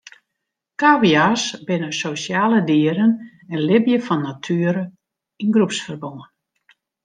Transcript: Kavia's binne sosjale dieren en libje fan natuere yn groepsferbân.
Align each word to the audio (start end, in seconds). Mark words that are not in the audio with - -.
Kavia's 0.83 1.43
binne 1.67 1.89
sosjale 1.97 2.61
dieren 2.69 3.13
en 3.53 3.59
libje 3.67 3.99
fan 4.07 4.25
natuere 4.27 4.83
yn 5.43 5.53
groepsferbân. 5.55 6.17